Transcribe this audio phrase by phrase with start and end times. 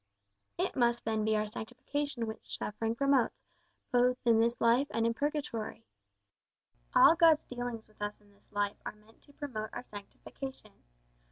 [0.57, 3.39] "It must then be our sanctification which suffering promotes,
[3.91, 5.85] both in this life and in purgatory."
[6.95, 10.71] "All God's dealings with us in this life are meant to promote our sanctification.